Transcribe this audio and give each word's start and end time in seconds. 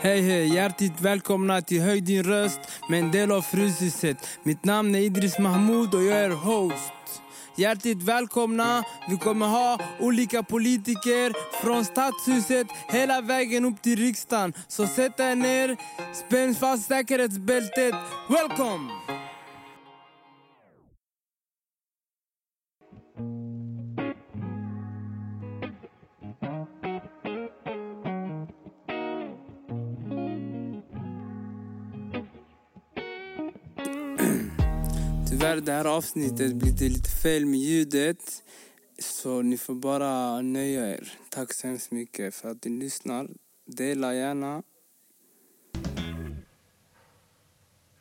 Hej 0.00 0.20
hej, 0.20 0.54
hjärtligt 0.54 1.00
välkomna 1.00 1.60
till 1.60 1.82
Höj 1.82 2.00
din 2.00 2.22
röst 2.22 2.60
med 2.88 3.00
en 3.00 3.10
del 3.10 3.32
av 3.32 3.42
Fryshuset. 3.42 4.28
Mitt 4.42 4.64
namn 4.64 4.94
är 4.94 4.98
Idris 4.98 5.38
Mahmoud 5.38 5.94
och 5.94 6.02
jag 6.02 6.18
är 6.18 6.30
host. 6.30 7.22
Hjärtligt 7.56 8.02
välkomna. 8.02 8.84
Vi 9.08 9.16
kommer 9.16 9.46
ha 9.46 9.78
olika 10.00 10.42
politiker 10.42 11.32
från 11.62 11.84
Stadshuset 11.84 12.66
hela 12.88 13.20
vägen 13.20 13.64
upp 13.64 13.82
till 13.82 13.98
riksdagen. 13.98 14.52
Så 14.68 14.86
sätt 14.86 15.20
er 15.20 15.34
ner, 15.34 15.76
spänn 16.14 16.54
fast 16.54 16.88
säkerhetsbältet. 16.88 17.94
Welcome! 18.28 19.17
Tyvärr 35.40 35.60
det 35.60 35.72
här 35.72 35.84
avsnittet 35.84 36.54
blir 36.54 36.72
det 36.72 36.88
lite 36.88 37.10
fel 37.10 37.46
med 37.46 37.60
ljudet. 37.60 38.44
Så 38.98 39.42
ni 39.42 39.58
får 39.58 39.74
bara 39.74 40.40
nöja 40.40 40.88
er. 40.88 41.12
Tack 41.30 41.52
så 41.52 41.66
hemskt 41.66 41.90
mycket 41.90 42.34
för 42.34 42.50
att 42.50 42.64
ni 42.64 42.70
lyssnar. 42.70 43.28
Dela 43.64 44.14
gärna. 44.14 44.62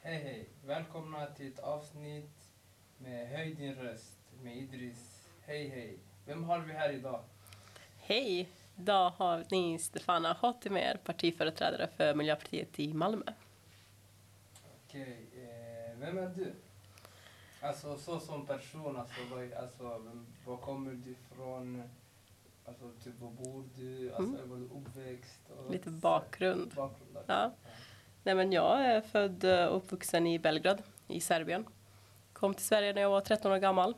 Hej 0.01 0.23
hej. 0.23 0.49
Välkomna 0.65 1.25
till 1.25 1.47
ett 1.47 1.59
avsnitt 1.59 2.49
med 2.97 3.27
Höj 3.27 3.53
din 3.53 3.75
röst 3.75 4.19
med 4.43 4.57
Idris. 4.57 5.21
Hej 5.41 5.67
hej. 5.67 5.97
Vem 6.25 6.43
har 6.43 6.59
vi 6.59 6.73
här 6.73 6.93
idag? 6.93 7.23
Hej! 7.97 8.49
Idag 8.79 9.09
har 9.09 9.45
ni 9.51 9.79
Stefana 9.79 10.33
Hotimer, 10.33 10.99
partiföreträdare 11.03 11.89
för 11.97 12.15
Miljöpartiet 12.15 12.79
i 12.79 12.93
Malmö. 12.93 13.33
Okej, 14.85 15.27
eh, 15.33 15.99
vem 15.99 16.17
är 16.17 16.29
du? 16.35 16.53
Alltså 17.61 17.97
så 17.97 18.19
som 18.19 18.45
person, 18.45 18.97
alltså, 18.97 19.15
vad, 19.31 19.53
alltså 19.53 20.01
var 20.45 20.57
kommer 20.57 20.91
du 20.91 21.11
ifrån? 21.11 21.83
Alltså 22.65 22.91
typ 23.03 23.13
var 23.21 23.29
bor 23.31 23.63
du? 23.75 24.13
Alltså 24.13 24.35
Mm. 24.35 24.49
var 24.49 24.57
du 24.57 24.63
uppväxt? 24.63 25.39
Och 25.65 25.71
Lite 25.71 25.89
bakgrund. 25.89 26.73
bakgrund 26.75 27.13
där. 27.13 27.23
Ja. 27.27 27.51
Nej, 28.23 28.35
men 28.35 28.51
jag 28.51 28.81
är 28.85 29.01
född 29.01 29.43
och 29.45 29.77
uppvuxen 29.77 30.27
i 30.27 30.39
Belgrad 30.39 30.81
i 31.07 31.19
Serbien. 31.21 31.65
Kom 32.33 32.53
till 32.53 32.65
Sverige 32.65 32.93
när 32.93 33.01
jag 33.01 33.09
var 33.09 33.21
13 33.21 33.51
år 33.51 33.57
gammal 33.57 33.93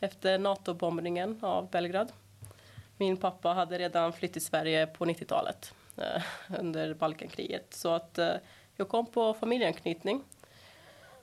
efter 0.00 0.38
NATO-bombningen 0.38 1.38
av 1.42 1.70
Belgrad. 1.70 2.12
Min 2.96 3.16
pappa 3.16 3.48
hade 3.48 3.78
redan 3.78 4.12
flytt 4.12 4.32
till 4.32 4.44
Sverige 4.44 4.86
på 4.86 5.04
90-talet 5.04 5.74
eh, 5.96 6.22
under 6.58 6.94
Balkankriget. 6.94 7.74
Så 7.74 7.88
att 7.94 8.18
eh, 8.18 8.34
jag 8.76 8.88
kom 8.88 9.06
på 9.06 9.34
familjeanknytning 9.34 10.24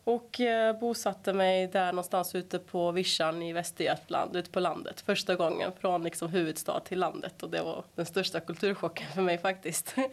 och 0.09 0.41
eh, 0.41 0.79
bosatte 0.79 1.33
mig 1.33 1.67
där 1.67 1.91
någonstans 1.91 2.35
ute 2.35 2.59
på 2.59 2.91
vischan 2.91 3.41
i 3.41 3.53
Västergötland, 3.53 4.35
ute 4.35 4.51
på 4.51 4.59
landet. 4.59 5.01
Första 5.01 5.35
gången 5.35 5.71
från 5.79 6.03
liksom 6.03 6.29
huvudstad 6.29 6.79
till 6.79 6.99
landet 6.99 7.43
och 7.43 7.49
det 7.49 7.61
var 7.61 7.83
den 7.95 8.05
största 8.05 8.39
kulturchocken 8.39 9.07
för 9.13 9.21
mig 9.21 9.37
faktiskt. 9.37 9.95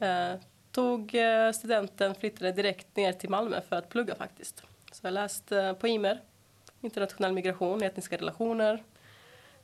Eh, 0.00 0.34
tog 0.72 1.14
eh, 1.14 1.52
studenten, 1.52 2.14
flyttade 2.14 2.52
direkt 2.52 2.96
ner 2.96 3.12
till 3.12 3.30
Malmö 3.30 3.60
för 3.68 3.76
att 3.76 3.88
plugga 3.88 4.14
faktiskt. 4.14 4.62
Så 4.92 5.06
jag 5.06 5.14
läste 5.14 5.74
på 5.80 5.88
IMER, 5.88 6.20
internationell 6.80 7.32
migration, 7.32 7.82
etniska 7.82 8.16
relationer. 8.16 8.82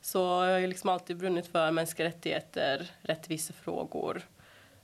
Så 0.01 0.19
jag 0.19 0.51
har 0.51 0.59
ju 0.59 0.67
liksom 0.67 0.89
alltid 0.89 1.17
brunnit 1.17 1.47
för 1.47 1.71
mänskliga 1.71 2.07
rättigheter, 2.07 2.91
rättvisefrågor. 3.01 4.21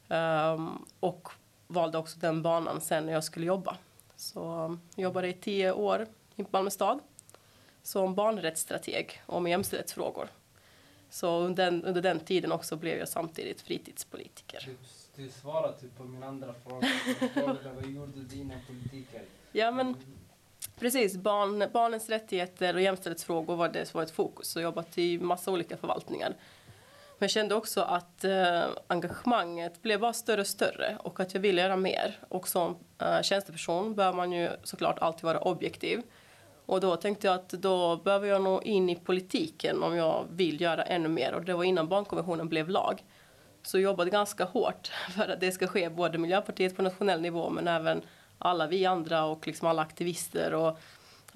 Ehm, 0.09 0.85
och 0.99 1.29
valde 1.67 1.97
också 1.97 2.19
den 2.19 2.41
banan 2.41 2.81
sen 2.81 3.05
när 3.05 3.13
jag 3.13 3.23
skulle 3.23 3.45
jobba. 3.45 3.77
Så 4.23 4.77
jag 4.95 5.03
jobbade 5.03 5.27
i 5.27 5.33
tio 5.33 5.71
år 5.71 6.07
i 6.35 6.45
Malmö 6.51 6.69
stad 6.69 6.99
som 7.83 8.15
barnrättsstrateg 8.15 9.21
om 9.25 9.47
jämställdhetsfrågor. 9.47 10.27
Så 11.09 11.39
under 11.39 11.65
den, 11.65 11.83
under 11.83 12.01
den 12.01 12.19
tiden 12.19 12.51
också 12.51 12.75
blev 12.75 12.97
jag 12.97 13.07
samtidigt 13.07 13.61
fritidspolitiker. 13.61 14.63
Du, 14.65 15.23
du 15.23 15.29
svarade 15.29 15.79
typ 15.79 15.97
på 15.97 16.03
min 16.03 16.23
andra 16.23 16.53
fråga. 16.53 16.87
Jag 17.35 17.73
vad 17.75 17.85
gjorde 17.89 18.19
du 18.29 18.35
inom 18.35 18.57
politiken? 18.67 19.21
Ja, 19.51 19.71
men 19.71 19.95
precis. 20.79 21.17
Barn, 21.17 21.69
barnens 21.73 22.09
rättigheter 22.09 22.75
och 22.75 22.81
jämställdhetsfrågor 22.81 23.55
var 23.55 23.69
det 23.69 23.85
som 23.85 23.97
var 23.97 24.03
ett 24.03 24.11
fokus. 24.11 24.55
Och 24.55 24.61
jobbat 24.61 24.97
i 24.97 25.17
massa 25.17 25.51
olika 25.51 25.77
förvaltningar. 25.77 26.35
Men 27.19 27.25
jag 27.25 27.29
kände 27.29 27.55
också 27.55 27.81
att 27.81 28.23
eh, 28.23 28.63
engagemanget 28.87 29.81
blev 29.81 29.99
bara 29.99 30.13
större 30.13 30.41
och 30.41 30.47
större 30.47 30.97
och 30.99 31.19
att 31.19 31.33
jag 31.33 31.41
ville 31.41 31.61
göra 31.61 31.75
mer. 31.75 32.19
Och 32.29 32.47
som 32.47 32.77
eh, 32.99 33.21
tjänsteperson 33.21 33.95
bör 33.95 34.13
man 34.13 34.31
ju 34.31 34.49
såklart 34.63 34.99
alltid 34.99 35.23
vara 35.23 35.39
objektiv. 35.39 36.01
Och 36.65 36.81
då 36.81 36.95
tänkte 36.95 37.27
jag 37.27 37.35
att 37.35 37.49
då 37.49 37.97
behöver 37.97 38.27
jag 38.27 38.41
nå 38.41 38.61
in 38.61 38.89
i 38.89 38.95
politiken 38.95 39.83
om 39.83 39.95
jag 39.95 40.25
vill 40.29 40.61
göra 40.61 40.83
ännu 40.83 41.09
mer. 41.09 41.33
Och 41.33 41.45
det 41.45 41.53
var 41.53 41.63
innan 41.63 41.87
barnkonventionen 41.87 42.49
blev 42.49 42.69
lag. 42.69 43.03
Så 43.63 43.77
jag 43.77 43.83
jobbade 43.83 44.09
ganska 44.09 44.43
hårt 44.43 44.87
för 45.15 45.29
att 45.29 45.39
det 45.39 45.51
ska 45.51 45.67
ske 45.67 45.89
både 45.89 46.17
Miljöpartiet 46.17 46.75
på 46.75 46.81
nationell 46.81 47.21
nivå 47.21 47.49
men 47.49 47.67
även 47.67 48.01
alla 48.37 48.67
vi 48.67 48.85
andra 48.85 49.25
och 49.25 49.47
liksom 49.47 49.67
alla 49.67 49.81
aktivister 49.81 50.53
och 50.53 50.79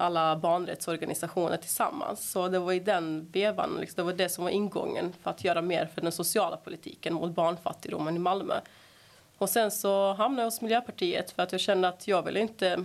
alla 0.00 0.36
barnrättsorganisationer 0.36 1.56
tillsammans. 1.56 2.30
Så 2.30 2.48
det 2.48 2.58
var 2.58 2.72
i 2.72 2.80
den 2.80 3.30
vevan, 3.32 3.76
liksom, 3.80 3.96
det 3.96 4.02
var 4.02 4.18
det 4.18 4.28
som 4.28 4.44
var 4.44 4.50
ingången 4.50 5.12
för 5.22 5.30
att 5.30 5.44
göra 5.44 5.62
mer 5.62 5.86
för 5.86 6.00
den 6.00 6.12
sociala 6.12 6.56
politiken 6.56 7.14
mot 7.14 7.34
barnfattigdomen 7.34 8.16
i 8.16 8.18
Malmö. 8.18 8.60
Och 9.38 9.50
sen 9.50 9.70
så 9.70 10.12
hamnade 10.12 10.42
jag 10.42 10.46
hos 10.46 10.60
Miljöpartiet 10.60 11.30
för 11.30 11.42
att 11.42 11.52
jag 11.52 11.60
kände 11.60 11.88
att 11.88 12.08
jag 12.08 12.22
ville 12.22 12.40
inte 12.40 12.84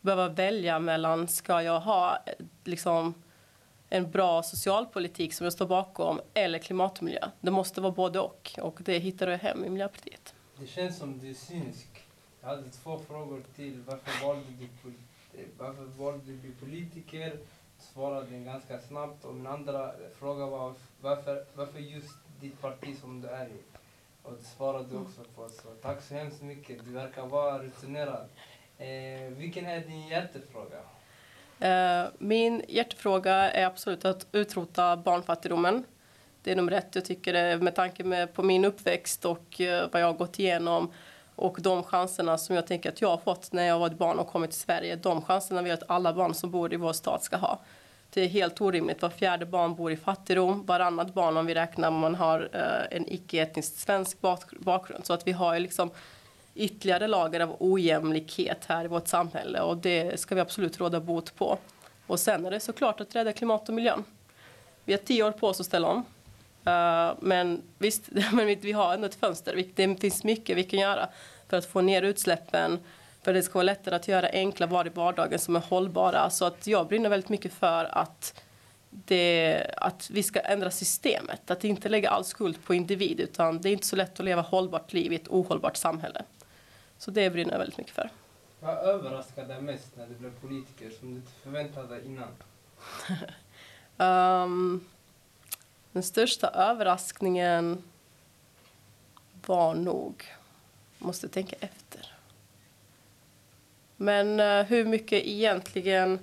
behöva 0.00 0.28
välja 0.28 0.78
mellan 0.78 1.28
ska 1.28 1.62
jag 1.62 1.80
ha 1.80 2.18
liksom 2.64 3.14
en 3.88 4.10
bra 4.10 4.42
socialpolitik 4.42 5.34
som 5.34 5.44
jag 5.44 5.52
står 5.52 5.66
bakom 5.66 6.20
eller 6.34 6.58
klimatmiljö. 6.58 7.28
Det 7.40 7.50
måste 7.50 7.80
vara 7.80 7.92
både 7.92 8.20
och 8.20 8.58
och 8.62 8.78
det 8.84 8.98
hittade 8.98 9.30
jag 9.30 9.38
hem 9.38 9.64
i 9.64 9.68
Miljöpartiet. 9.68 10.34
Det 10.58 10.66
känns 10.66 10.98
som 10.98 11.18
du 11.18 11.30
är 11.30 11.34
synsk. 11.34 12.04
Jag 12.40 12.48
hade 12.48 12.70
två 12.70 12.98
frågor 12.98 13.42
till. 13.56 13.82
Varför 13.86 14.26
valde 14.26 14.50
du, 14.58 14.68
politik? 14.82 15.05
Varför 15.58 15.84
valde 15.84 16.24
du 16.26 16.36
bli 16.36 16.50
politiker? 16.60 17.30
Du 17.78 17.84
svarade 17.92 18.26
den 18.30 18.44
ganska 18.44 18.78
snabbt. 18.78 19.24
Och 19.24 19.34
min 19.34 19.46
andra 19.46 19.92
fråga 20.18 20.46
var 20.46 20.74
varför, 21.00 21.44
varför 21.54 21.78
just 21.78 22.14
ditt 22.40 22.60
parti 22.60 22.98
som 23.00 23.20
du 23.20 23.28
är 23.28 23.46
i? 23.46 23.60
Och 24.22 24.32
det 24.32 24.44
svarade 24.44 24.88
du 24.90 24.96
också 24.96 25.20
på. 25.36 25.48
Så 25.48 25.68
tack 25.82 26.02
så 26.02 26.14
hemskt 26.14 26.42
mycket. 26.42 26.84
Du 26.84 26.90
verkar 26.90 27.26
vara 27.26 27.62
rutinerad. 27.62 28.28
Eh, 28.78 29.30
vilken 29.36 29.66
är 29.66 29.80
din 29.80 30.08
hjärtefråga? 30.08 30.76
Eh, 31.60 32.08
Min 32.18 32.62
hjärtefråga 32.68 33.34
är 33.34 33.66
absolut 33.66 34.04
att 34.04 34.26
utrota 34.32 34.96
barnfattigdomen. 34.96 35.84
Det 36.42 36.52
är 36.52 36.56
nummer 36.56 36.72
ett. 36.72 36.94
Jag 36.94 37.04
tycker 37.04 37.32
det, 37.32 37.58
med 37.58 37.74
tanke 37.74 38.04
med, 38.04 38.34
på 38.34 38.42
min 38.42 38.64
uppväxt 38.64 39.24
och 39.24 39.60
eh, 39.60 39.88
vad 39.92 40.02
jag 40.02 40.06
har 40.06 40.14
gått 40.14 40.38
igenom 40.38 40.92
och 41.36 41.58
de 41.60 41.82
chanserna 41.82 42.38
som 42.38 42.56
jag 42.56 42.66
tänker 42.66 42.88
att 42.88 43.00
jag 43.00 43.08
har 43.08 43.16
fått 43.16 43.52
när 43.52 43.66
jag 43.66 43.78
var 43.78 43.86
ett 43.86 43.98
barn 43.98 44.18
och 44.18 44.28
kommit 44.28 44.50
till 44.50 44.60
Sverige. 44.60 44.96
De 44.96 45.22
chanserna 45.22 45.62
vill 45.62 45.70
jag 45.70 45.76
att 45.76 45.90
alla 45.90 46.12
barn 46.12 46.34
som 46.34 46.50
bor 46.50 46.72
i 46.72 46.76
vår 46.76 46.92
stad 46.92 47.22
ska 47.22 47.36
ha. 47.36 47.58
Det 48.10 48.20
är 48.20 48.28
helt 48.28 48.60
orimligt. 48.60 49.02
Var 49.02 49.10
fjärde 49.10 49.46
barn 49.46 49.74
bor 49.74 49.92
i 49.92 49.96
fattigdom. 49.96 50.66
Varannat 50.66 51.14
barn 51.14 51.36
om 51.36 51.46
vi 51.46 51.54
räknar 51.54 51.88
om 51.88 51.98
man 51.98 52.14
har 52.14 52.48
eh, 52.52 52.96
en 52.96 53.12
icke-etnisk 53.12 53.78
svensk 53.78 54.18
bakgrund. 54.58 55.06
Så 55.06 55.12
att 55.12 55.26
vi 55.26 55.32
har 55.32 55.58
liksom 55.58 55.90
ytterligare 56.54 57.06
lager 57.06 57.40
av 57.40 57.56
ojämlikhet 57.58 58.64
här 58.66 58.84
i 58.84 58.88
vårt 58.88 59.08
samhälle 59.08 59.60
och 59.60 59.76
det 59.76 60.20
ska 60.20 60.34
vi 60.34 60.40
absolut 60.40 60.80
råda 60.80 61.00
bot 61.00 61.34
på. 61.34 61.58
Och 62.06 62.20
sen 62.20 62.46
är 62.46 62.50
det 62.50 62.60
såklart 62.60 63.00
att 63.00 63.14
rädda 63.14 63.32
klimat 63.32 63.68
och 63.68 63.74
miljön. 63.74 64.04
Vi 64.84 64.92
har 64.92 65.00
tio 65.00 65.22
år 65.22 65.32
på 65.32 65.48
oss 65.48 65.60
att 65.60 65.66
ställa 65.66 65.88
om. 65.88 66.04
Eh, 66.66 67.14
men 67.20 67.62
visst, 67.78 68.02
men 68.32 68.46
vi- 68.46 68.72
har 68.72 68.94
ändå 68.94 69.06
ett 69.06 69.14
fönster. 69.14 69.64
Det 69.74 70.00
finns 70.00 70.24
mycket 70.24 70.56
vi 70.56 70.64
kan 70.64 70.78
göra 70.80 71.08
för 71.48 71.56
att 71.56 71.66
få 71.66 71.80
ner 71.80 72.02
utsläppen, 72.02 72.78
för 73.22 73.32
det 73.32 73.42
ska 73.42 73.52
vara 73.54 73.62
lättare 73.62 73.94
att 73.96 74.08
göra 74.08 74.28
enkla 74.28 74.66
val 74.66 74.86
i 74.86 74.90
vardagen 74.90 75.38
som 75.38 75.56
är 75.56 75.60
hållbara. 75.60 76.30
Så 76.30 76.44
att 76.44 76.66
jag 76.66 76.88
brinner 76.88 77.08
väldigt 77.08 77.28
mycket 77.28 77.52
för 77.52 77.84
att, 77.98 78.42
det, 78.90 79.66
att 79.76 80.10
vi 80.10 80.22
ska 80.22 80.40
ändra 80.40 80.70
systemet. 80.70 81.50
Att 81.50 81.64
inte 81.64 81.88
lägga 81.88 82.10
all 82.10 82.24
skuld 82.24 82.64
på 82.64 82.74
individ, 82.74 83.20
utan 83.20 83.60
det 83.60 83.68
är 83.68 83.72
inte 83.72 83.86
så 83.86 83.96
lätt 83.96 84.20
att 84.20 84.24
leva 84.24 84.42
hållbart 84.42 84.92
liv 84.92 85.12
i 85.12 85.16
ett 85.16 85.28
ohållbart 85.28 85.76
samhälle. 85.76 86.22
Så 86.98 87.10
det 87.10 87.30
brinner 87.30 87.52
jag 87.52 87.58
väldigt 87.58 87.78
mycket 87.78 87.94
för. 87.94 88.10
Vad 88.60 88.76
överraskade 88.78 89.48
dig 89.48 89.62
mest 89.62 89.96
när 89.96 90.06
du 90.06 90.14
blev 90.14 90.30
politiker 90.40 90.90
som 91.00 91.10
du 91.10 91.16
inte 91.16 91.32
förväntade 91.42 91.88
dig 91.88 92.06
innan? 92.06 92.28
Ehm, 93.98 94.84
den 95.96 96.02
största 96.02 96.48
överraskningen 96.48 97.82
var 99.46 99.74
nog, 99.74 100.24
måste 100.98 101.28
tänka 101.28 101.56
efter. 101.60 102.12
Men 103.96 104.40
eh, 104.40 104.62
hur 104.62 104.84
mycket 104.84 105.26
egentligen 105.26 106.18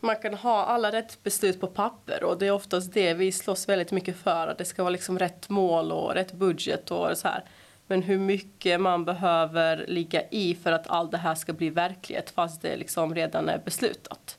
man 0.00 0.16
kan 0.16 0.34
ha 0.34 0.64
alla 0.64 0.92
rätt 0.92 1.22
beslut 1.22 1.60
på 1.60 1.66
papper 1.66 2.24
och 2.24 2.38
det 2.38 2.46
är 2.46 2.50
oftast 2.50 2.92
det 2.92 3.14
vi 3.14 3.32
slåss 3.32 3.68
väldigt 3.68 3.92
mycket 3.92 4.16
för 4.16 4.48
att 4.48 4.58
det 4.58 4.64
ska 4.64 4.82
vara 4.82 4.90
liksom 4.90 5.18
rätt 5.18 5.48
mål 5.48 5.92
och 5.92 6.14
rätt 6.14 6.32
budget 6.32 6.90
och 6.90 7.18
så 7.18 7.28
här. 7.28 7.44
Men 7.86 8.02
hur 8.02 8.18
mycket 8.18 8.80
man 8.80 9.04
behöver 9.04 9.84
ligga 9.88 10.22
i 10.30 10.54
för 10.54 10.72
att 10.72 10.86
allt 10.86 11.10
det 11.10 11.18
här 11.18 11.34
ska 11.34 11.52
bli 11.52 11.70
verklighet 11.70 12.30
fast 12.30 12.62
det 12.62 12.76
liksom 12.76 13.14
redan 13.14 13.48
är 13.48 13.58
beslutat. 13.58 14.38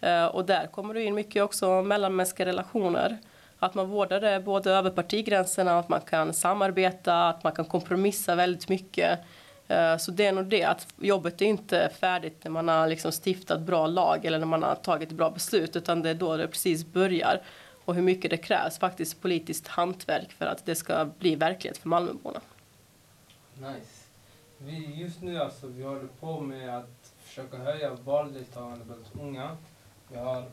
Eh, 0.00 0.26
och 0.26 0.44
där 0.44 0.66
kommer 0.66 0.94
det 0.94 1.02
in 1.02 1.14
mycket 1.14 1.42
också 1.42 1.82
mellanmänskliga 1.82 2.48
relationer. 2.48 3.18
Att 3.58 3.74
man 3.74 3.88
vårdar 3.88 4.20
det 4.20 4.40
både 4.40 4.70
över 4.70 4.90
partigränserna, 4.90 5.78
att 5.78 5.88
man 5.88 6.00
kan 6.00 6.34
samarbeta, 6.34 7.28
att 7.28 7.44
man 7.44 7.52
kan 7.52 7.64
kompromissa 7.64 8.34
väldigt 8.34 8.68
mycket. 8.68 9.20
Eh, 9.68 9.96
så 9.96 10.10
det 10.10 10.26
är 10.26 10.32
nog 10.32 10.46
det, 10.46 10.64
att 10.64 10.86
jobbet 11.00 11.42
är 11.42 11.46
inte 11.46 11.90
färdigt 12.00 12.44
när 12.44 12.50
man 12.50 12.68
har 12.68 12.86
liksom 12.86 13.12
stiftat 13.12 13.60
bra 13.60 13.86
lag 13.86 14.24
eller 14.24 14.38
när 14.38 14.46
man 14.46 14.62
har 14.62 14.74
tagit 14.74 15.12
bra 15.12 15.30
beslut, 15.30 15.76
utan 15.76 16.02
det 16.02 16.10
är 16.10 16.14
då 16.14 16.36
det 16.36 16.48
precis 16.48 16.86
börjar 16.86 17.42
och 17.84 17.94
hur 17.94 18.02
mycket 18.02 18.30
det 18.30 18.36
krävs 18.36 18.78
faktiskt 18.78 19.22
politiskt 19.22 19.68
hantverk 19.68 20.32
för 20.32 20.46
att 20.46 20.66
det 20.66 20.74
ska 20.74 21.04
bli 21.18 21.34
verklighet 21.34 21.78
för 21.78 21.88
Malmöborna. 21.88 22.40
Nice. 23.54 23.98
Vi, 24.58 24.94
just 24.94 25.22
nu 25.22 25.38
alltså, 25.38 25.66
vi 25.66 25.82
håller 25.82 26.08
på 26.20 26.40
med 26.40 26.78
att 26.78 27.12
försöka 27.22 27.56
höja 27.56 27.90
valdeltagandet 28.04 28.86
bland 28.86 29.28
unga. 29.28 29.56
Vi 30.12 30.18
har 30.18 30.44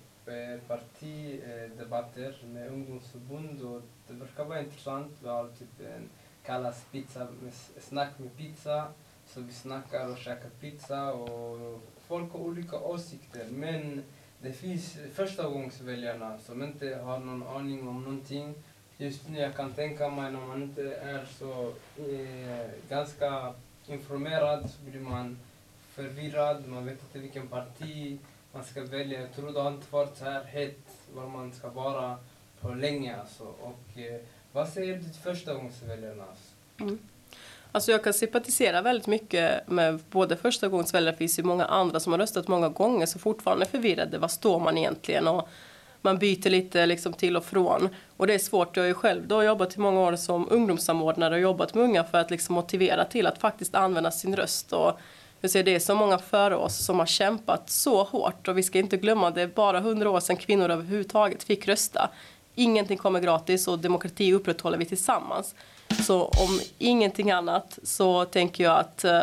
partidebatter 0.68 2.40
e, 2.44 2.48
med 2.48 2.68
ungdomsförbund 2.68 3.62
och 3.62 3.82
det 4.08 4.14
verkar 4.14 4.46
vara 4.46 4.60
intressant. 4.60 5.12
Vi 5.22 5.30
har 5.30 5.48
typ 5.48 5.80
en 5.80 6.10
kallas 6.46 6.84
pizza 6.92 7.28
med, 7.42 7.54
snack 7.80 8.20
med 8.20 8.38
pizza. 8.38 8.88
Så 9.28 9.42
vi 9.42 9.54
snackar 9.54 10.12
och 10.12 10.18
käkar 10.18 10.50
pizza 10.50 11.14
och 11.14 11.82
folk 12.08 12.32
har 12.32 12.40
olika 12.40 12.80
åsikter. 12.80 13.46
Men 13.50 14.04
det 14.42 14.54
finns 14.54 14.98
förstagångsväljarna 15.14 16.38
som 16.40 16.64
inte 16.64 16.96
har 16.96 17.20
någon 17.20 17.48
aning 17.48 17.88
om 17.88 18.04
någonting. 18.04 18.56
Just 18.98 19.30
nu 19.30 19.40
jag 19.40 19.56
kan 19.56 19.74
tänka 19.74 20.10
mig 20.10 20.32
när 20.32 20.40
man 20.40 20.64
inte 20.64 20.96
är 20.96 21.26
så 21.26 21.74
eh, 21.98 22.70
ganska 22.90 23.54
informerad 23.88 24.70
så 24.70 24.90
blir 24.90 25.02
man 25.02 25.38
förvirrad, 25.90 26.68
man 26.68 26.86
vet 26.86 27.04
inte 27.04 27.20
vilken 27.20 27.48
parti 27.48 28.20
man 28.56 28.64
ska 28.64 28.82
välja. 28.82 29.22
Jag 29.22 29.34
tror 29.36 29.52
det 29.54 29.62
har 29.62 29.72
inte 29.72 29.88
varit 29.92 30.18
så 30.18 30.26
här 30.26 30.44
hett 30.44 30.80
var 31.16 31.28
man 31.28 31.54
ska 31.54 31.70
vara 31.70 32.18
på 32.62 32.70
länge 32.70 33.16
alltså. 33.20 33.44
Och 33.44 34.00
eh, 34.00 34.22
vad 34.52 34.70
säger 34.70 34.98
du 34.98 35.04
till 35.04 35.14
förstagångsväljarna? 35.14 36.24
Alltså? 36.24 36.54
Mm. 36.80 37.00
Alltså 37.72 37.92
jag 37.92 38.04
kan 38.04 38.14
sympatisera 38.14 38.82
väldigt 38.82 39.08
mycket 39.08 39.68
med 39.68 40.00
både 40.12 40.38
förstagångsväljare, 40.38 41.12
det 41.12 41.18
finns 41.18 41.40
ju 41.40 41.44
många 41.44 41.66
andra 41.66 42.00
som 42.00 42.12
har 42.12 42.20
röstat 42.20 42.48
många 42.48 42.70
gånger 42.70 43.06
så 43.06 43.20
fortfarande 43.20 43.66
är 43.66 43.70
förvirrade. 43.70 44.18
Vad 44.18 44.32
står 44.32 44.60
man 44.60 44.78
egentligen? 44.78 45.28
Och 45.28 45.50
man 46.02 46.18
byter 46.18 46.50
lite 46.50 46.86
liksom 46.86 47.14
till 47.14 47.38
och 47.38 47.46
från. 47.46 47.90
Och 48.18 48.28
det 48.28 48.34
är 48.34 48.40
svårt. 48.40 48.78
Jag 48.78 48.84
har 48.84 48.88
ju 48.88 48.94
själv 48.94 49.28
då 49.28 49.44
jobbat 49.44 49.76
i 49.76 49.80
många 49.80 50.00
år 50.00 50.16
som 50.16 50.48
ungdomssamordnare 50.52 51.36
och 51.36 51.42
jobbat 51.42 51.74
med 51.74 51.84
unga 51.84 52.04
för 52.04 52.18
att 52.18 52.32
liksom 52.32 52.56
motivera 52.56 53.06
till 53.06 53.28
att 53.28 53.38
faktiskt 53.38 53.76
använda 53.76 54.12
sin 54.12 54.36
röst. 54.36 54.74
Och 54.74 55.00
jag 55.42 55.52
säger, 55.52 55.64
det 55.64 55.76
är 55.76 55.80
så 55.80 55.96
många 55.96 56.18
före 56.18 56.56
oss 56.56 56.86
som 56.86 57.00
har 57.00 57.06
kämpat 57.06 57.70
så 57.70 58.04
hårt 58.04 58.48
och 58.48 58.58
vi 58.58 58.64
ska 58.64 58.80
inte 58.80 58.98
glömma 58.98 59.32
det 59.32 59.42
är 59.42 59.48
bara 59.48 59.80
hundra 59.80 60.10
år 60.10 60.20
sedan 60.20 60.38
kvinnor 60.38 60.70
överhuvudtaget 60.70 61.44
fick 61.44 61.68
rösta. 61.68 62.10
Ingenting 62.56 62.98
kommer 62.98 63.20
gratis 63.20 63.68
och 63.68 63.80
demokrati 63.80 64.34
upprätthåller 64.34 64.78
vi 64.78 64.86
tillsammans. 64.86 65.56
Så 66.06 66.26
om 66.26 66.60
ingenting 66.78 67.32
annat 67.32 67.80
så 67.84 68.26
tänker 68.26 68.64
jag 68.64 68.80
att 68.80 69.04
eh, 69.04 69.22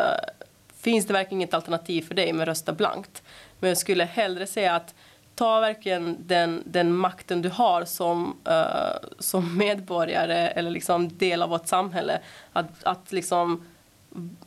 finns 0.77 1.05
det 1.07 1.13
verkligen 1.13 1.41
inget 1.41 1.53
alternativ 1.53 2.01
för 2.01 2.15
dig 2.15 2.33
med 2.33 2.47
rösta 2.47 2.73
blankt. 2.73 3.23
Men 3.59 3.67
jag 3.67 3.77
skulle 3.77 4.03
hellre 4.03 4.47
säga 4.47 4.75
att 4.75 4.93
ta 5.35 5.59
verkligen 5.59 6.17
den, 6.19 6.63
den 6.65 6.95
makten 6.95 7.41
du 7.41 7.49
har 7.49 7.85
som, 7.85 8.37
eh, 8.45 9.09
som 9.19 9.57
medborgare 9.57 10.47
eller 10.47 10.71
liksom 10.71 11.17
del 11.17 11.41
av 11.41 11.49
vårt 11.49 11.67
samhälle. 11.67 12.19
Att, 12.53 12.83
att 12.83 13.11
liksom 13.11 13.65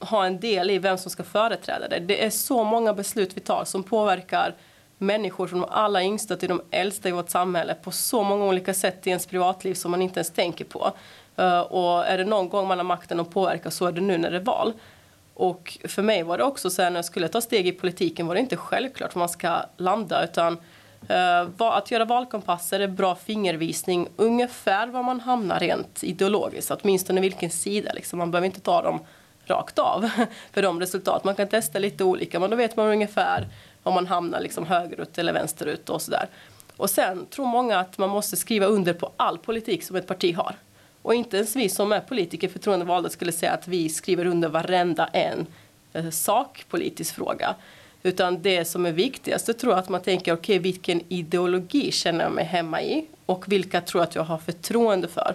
ha 0.01 0.27
en 0.27 0.41
del 0.41 0.71
i 0.71 0.79
vem 0.79 0.99
som 0.99 1.11
ska 1.11 1.23
företräda 1.23 1.89
dig. 1.89 2.01
Det 2.01 2.25
är 2.25 2.31
så 2.31 2.65
många 2.65 2.95
beslut 2.95 3.37
vi 3.37 3.41
tar 3.41 3.65
som 3.65 3.83
påverkar 3.83 4.55
människor 4.99 5.47
från 5.47 5.61
de 5.61 5.71
allra 5.71 6.03
yngsta 6.03 6.37
till 6.37 6.49
de 6.49 6.63
äldsta 6.71 7.09
i 7.09 7.13
vårt 7.13 7.31
samhälle 7.31 7.75
på 7.75 7.91
så 7.91 8.23
många 8.23 8.45
olika 8.45 8.75
sätt 8.75 9.07
i 9.07 9.11
ens 9.11 9.27
privatliv 9.27 9.75
som 9.75 9.91
man 9.91 10.03
inte 10.03 10.19
ens 10.19 10.31
tänker 10.31 10.65
på. 10.65 10.93
Eh, 11.37 11.61
och 11.61 12.07
är 12.07 12.19
det 12.19 12.25
någon 12.25 12.49
gång 12.49 12.69
man 12.69 12.79
har 12.79 12.85
makten 12.85 13.21
att 13.21 13.31
påverka 13.31 13.71
så 13.71 13.87
är 13.87 13.93
det 13.93 14.01
nu 14.01 14.19
när 14.19 14.31
det 14.31 14.37
är 14.37 14.41
val. 14.41 14.73
Och 15.35 15.79
för 15.85 16.03
mig 16.03 16.23
var 16.23 16.39
det 16.39 16.45
också 16.45 16.71
så 16.71 16.83
här 16.83 16.91
när 16.91 16.99
jag 16.99 17.05
skulle 17.05 17.29
ta 17.29 17.41
steg 17.41 17.69
i 17.69 17.73
politiken 17.73 18.27
var 18.27 18.35
det 18.35 18.41
inte 18.41 18.57
självklart 18.57 19.15
var 19.15 19.21
man 19.21 19.29
ska 19.29 19.63
landa 19.77 20.25
utan 20.25 20.59
eh, 21.09 21.47
att 21.59 21.91
göra 21.91 22.05
valkompasser 22.05 22.81
är 22.81 22.89
bra 22.89 23.15
fingervisning 23.15 24.09
ungefär 24.17 24.87
var 24.87 25.03
man 25.03 25.21
hamnar 25.21 25.61
rent 25.61 26.05
ideologiskt, 26.05 26.71
åtminstone 26.71 27.21
vilken 27.21 27.51
sida 27.51 27.93
liksom. 27.95 28.19
Man 28.19 28.31
behöver 28.31 28.47
inte 28.47 28.61
ta 28.61 28.83
dem 28.83 29.01
rakt 29.47 29.79
av 29.79 30.11
för 30.53 30.63
de 30.63 30.81
resultat. 30.81 31.25
Man 31.25 31.35
kan 31.35 31.49
testa 31.49 31.79
lite 31.79 32.05
olika 32.05 32.41
men 32.41 32.51
då 32.51 32.57
vet 32.57 32.77
man 32.77 32.87
ungefär 32.87 33.49
om 33.83 33.95
man 33.95 34.07
hamnar 34.07 34.41
liksom 34.41 34.67
högerut 34.67 35.19
eller 35.19 35.33
vänsterut 35.33 35.89
och 35.89 36.03
sådär. 36.03 36.29
Och 36.77 36.91
sen 36.91 37.27
tror 37.27 37.47
många 37.47 37.79
att 37.79 37.99
man 37.99 38.11
måste 38.11 38.37
skriva 38.37 38.67
under 38.67 38.93
på 38.93 39.13
all 39.17 39.39
politik 39.39 39.83
som 39.83 39.97
ett 39.97 40.07
parti 40.07 40.35
har. 40.35 40.55
Och 41.03 41.15
inte 41.15 41.37
ens 41.37 41.57
vi 41.57 41.69
som 41.69 41.93
är 41.93 42.01
politiker 42.01 42.49
förtroendevalda 42.49 43.09
skulle 43.09 43.33
säga 43.33 43.53
att 43.53 43.69
vi 43.69 43.89
skriver 43.89 44.27
under 44.27 44.49
varenda 44.49 45.07
en 45.07 45.47
eh, 45.93 46.11
sakpolitisk 46.11 47.15
fråga. 47.15 47.55
Utan 48.03 48.43
det 48.43 48.65
som 48.65 48.87
är 48.87 48.93
viktigast, 48.93 49.59
tror 49.59 49.73
jag 49.73 49.79
att 49.79 49.89
man 49.89 50.01
tänker 50.01 50.33
okej 50.33 50.57
okay, 50.57 50.59
vilken 50.59 51.01
ideologi 51.09 51.93
känner 51.93 52.25
jag 52.25 52.33
mig 52.33 52.45
hemma 52.45 52.83
i 52.83 53.07
och 53.27 53.53
vilka 53.53 53.81
tror 53.81 54.01
jag 54.01 54.09
att 54.09 54.15
jag 54.15 54.23
har 54.23 54.39
förtroende 54.39 55.09
för. 55.09 55.35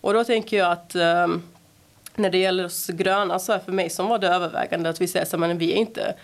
Och 0.00 0.14
då 0.14 0.24
tänker 0.24 0.56
jag 0.56 0.72
att 0.72 0.96
um, 0.96 1.42
när 2.16 2.30
det 2.30 2.38
gäller 2.38 2.64
oss 2.64 2.86
gröna 2.86 3.38
så 3.38 3.52
är 3.52 3.58
för 3.58 3.72
mig 3.72 3.90
som 3.90 4.08
var 4.08 4.18
det 4.18 4.28
övervägande 4.28 4.88
att 4.88 5.00
vi 5.00 5.08
säger 5.08 5.26
så 5.26 5.38
men 5.38 5.58
vi 5.58 5.72
är 5.72 5.76
inte 5.76 6.14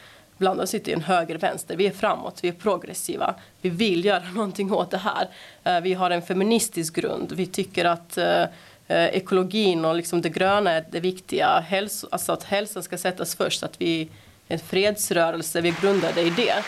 bland 0.40 0.60
oss 0.60 0.74
inte 0.74 0.90
i 0.90 0.94
en 0.94 1.00
höger-vänster. 1.00 1.76
Vi 1.76 1.86
är 1.86 1.90
framåt, 1.90 2.38
vi 2.42 2.48
är 2.48 2.52
progressiva. 2.52 3.34
Vi 3.60 3.70
vill 3.70 4.04
göra 4.04 4.22
någonting 4.34 4.72
åt 4.72 4.90
det 4.90 4.98
här. 4.98 5.28
Eh, 5.64 5.80
vi 5.80 5.94
har 5.94 6.10
en 6.10 6.22
feministisk 6.22 6.94
grund. 6.94 7.32
Vi 7.32 7.46
tycker 7.46 7.84
att 7.84 8.18
eh, 8.18 8.42
eh, 8.88 9.06
ekologin 9.06 9.84
och 9.84 9.94
liksom 9.94 10.22
det 10.22 10.28
gröna 10.28 10.70
är 10.70 10.84
det 10.90 11.00
viktiga. 11.00 11.60
Hälso, 11.60 12.08
alltså 12.10 12.32
att 12.32 12.44
hälsan 12.44 12.82
ska 12.82 12.98
sättas 12.98 13.34
först, 13.34 13.62
att 13.62 13.80
vi 13.80 14.02
är 14.02 14.08
en 14.48 14.58
fredsrörelse, 14.58 15.60
vi 15.60 15.68
är 15.68 15.80
grundade 15.80 16.20
i 16.20 16.30
det. 16.30 16.62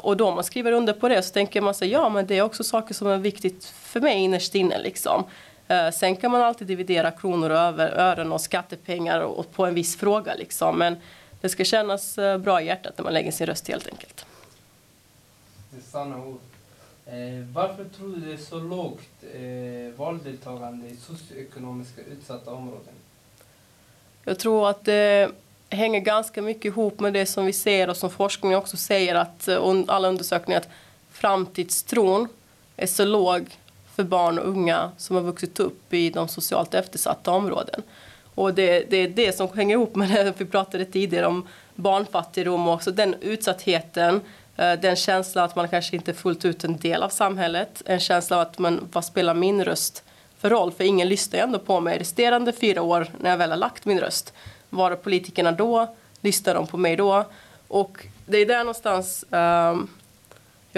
Och 0.00 0.16
då 0.16 0.34
man 0.34 0.44
skriver 0.44 0.72
under 0.72 0.92
på 0.92 1.08
det 1.08 1.22
så 1.22 1.32
tänker 1.32 1.60
man 1.60 1.74
sig 1.74 1.88
ja 1.88 2.08
men 2.08 2.26
det 2.26 2.38
är 2.38 2.42
också 2.42 2.64
saker 2.64 2.94
som 2.94 3.08
är 3.08 3.18
viktigt 3.18 3.64
för 3.82 4.00
mig 4.00 4.18
innerst 4.18 4.54
inne 4.54 4.78
liksom. 4.78 5.24
Uh, 5.70 5.90
sen 5.90 6.16
kan 6.16 6.30
man 6.30 6.42
alltid 6.42 6.66
dividera 6.66 7.10
kronor 7.10 7.50
och 7.50 7.58
över, 7.58 7.90
ören 7.90 8.32
och 8.32 8.40
skattepengar 8.40 9.20
och, 9.20 9.52
på 9.52 9.66
en 9.66 9.74
viss 9.74 9.96
fråga 9.96 10.34
liksom. 10.34 10.78
Men 10.78 10.96
det 11.40 11.48
ska 11.48 11.64
kännas 11.64 12.18
uh, 12.18 12.38
bra 12.38 12.62
i 12.62 12.66
hjärtat 12.66 12.98
när 12.98 13.04
man 13.04 13.12
lägger 13.12 13.32
sin 13.32 13.46
röst 13.46 13.68
helt 13.68 13.88
enkelt. 13.88 14.26
Det 15.70 15.76
är 15.76 15.82
sanna 15.90 16.24
ord. 16.24 16.40
Eh, 17.10 17.44
varför 17.52 17.84
tror 17.84 18.08
du 18.08 18.26
det 18.26 18.32
är 18.32 18.36
så 18.36 18.58
lågt 18.58 19.08
eh, 19.34 19.98
valdeltagande 19.98 20.88
i 20.88 20.96
socioekonomiskt 20.96 21.98
utsatta 21.98 22.52
områden? 22.52 22.94
Jag 24.24 24.38
tror 24.38 24.68
att 24.68 24.84
det 24.84 25.30
hänger 25.70 26.00
ganska 26.00 26.42
mycket 26.42 26.64
ihop 26.64 27.00
med 27.00 27.12
det 27.12 27.26
som 27.26 27.46
vi 27.46 27.52
ser 27.52 27.90
och 27.90 27.96
som 27.96 28.10
forskningen 28.10 28.58
också 28.58 28.76
säger 28.76 29.14
att 29.14 29.48
och 29.48 29.84
alla 29.88 30.08
undersökningar 30.08 30.60
att 30.60 30.68
framtidstron 31.10 32.28
är 32.76 32.86
så 32.86 33.04
låg 33.04 33.56
för 33.98 34.04
barn 34.04 34.38
och 34.38 34.48
unga 34.48 34.90
som 34.96 35.16
har 35.16 35.22
vuxit 35.22 35.60
upp 35.60 35.94
i 35.94 36.10
de 36.10 36.28
socialt 36.28 36.74
eftersatta 36.74 37.30
områden. 37.30 37.82
Och 38.34 38.54
det, 38.54 38.90
det 38.90 38.96
är 38.96 39.08
det 39.08 39.36
som 39.36 39.48
hänger 39.54 39.76
ihop 39.76 39.96
med 39.96 40.10
det 40.10 40.34
vi 40.38 40.44
pratade 40.44 40.84
tidigare 40.84 41.26
om 41.26 41.46
barnfattigdom 41.74 42.68
och 42.68 42.74
också 42.74 42.90
den 42.90 43.14
utsattheten 43.20 44.20
eh, 44.56 44.72
den 44.72 44.96
känslan 44.96 45.44
att 45.44 45.56
man 45.56 45.68
kanske 45.68 45.96
inte 45.96 46.10
är 46.10 46.14
fullt 46.14 46.44
ut 46.44 46.64
en 46.64 46.76
del 46.76 47.02
av 47.02 47.08
samhället. 47.08 47.82
En 47.86 48.00
känsla 48.00 48.36
av 48.36 48.42
att 48.42 48.58
man, 48.58 48.88
vad 48.92 49.04
spelar 49.04 49.34
min 49.34 49.64
röst 49.64 50.04
för 50.38 50.50
roll? 50.50 50.72
För 50.72 50.84
ingen 50.84 51.08
lyssnar 51.08 51.40
ändå 51.40 51.58
på 51.58 51.80
mig 51.80 51.98
resterande 51.98 52.52
fyra 52.52 52.82
år 52.82 53.06
när 53.20 53.30
jag 53.30 53.36
väl 53.36 53.50
har 53.50 53.56
lagt 53.56 53.84
min 53.84 54.00
röst. 54.00 54.32
Var 54.70 54.90
är 54.90 54.96
politikerna 54.96 55.52
då? 55.52 55.96
Lyssnar 56.20 56.54
de 56.54 56.66
på 56.66 56.76
mig 56.76 56.96
då? 56.96 57.24
Och 57.68 58.06
det 58.26 58.38
är 58.38 58.46
där 58.46 58.58
någonstans 58.58 59.24
um, 59.30 59.88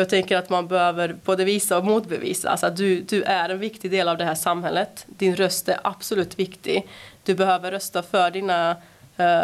jag 0.00 0.08
tänker 0.08 0.36
att 0.36 0.50
man 0.50 0.68
behöver 0.68 1.16
både 1.24 1.44
visa 1.44 1.78
och 1.78 1.84
motbevisa. 1.84 2.50
Alltså 2.50 2.66
att 2.66 2.76
du, 2.76 3.00
du 3.00 3.22
är 3.22 3.48
en 3.48 3.58
viktig 3.58 3.90
del 3.90 4.08
av 4.08 4.18
det 4.18 4.24
här 4.24 4.34
samhället. 4.34 5.04
Din 5.06 5.36
röst 5.36 5.68
är 5.68 5.78
absolut 5.82 6.38
viktig. 6.38 6.88
Du 7.24 7.34
behöver 7.34 7.70
rösta 7.70 8.02
för 8.02 8.30
dina 8.30 8.76
eh, 9.16 9.40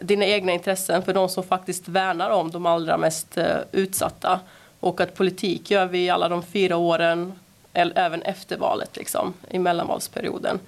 dina 0.00 0.24
egna 0.24 0.52
intressen 0.52 1.02
för 1.02 1.14
de 1.14 1.28
som 1.28 1.44
faktiskt 1.44 1.88
värnar 1.88 2.30
om 2.30 2.50
de 2.50 2.66
allra 2.66 2.96
mest 2.96 3.38
eh, 3.38 3.56
utsatta. 3.72 4.40
Och 4.80 5.00
att 5.00 5.14
politik 5.14 5.70
gör 5.70 5.86
vi 5.86 6.10
alla 6.10 6.28
de 6.28 6.42
fyra 6.42 6.76
åren, 6.76 7.32
även 7.72 8.22
efter 8.22 8.56
valet, 8.56 8.96
liksom, 8.96 9.34
i 9.50 9.58
mellanvalsperioden. 9.58 10.60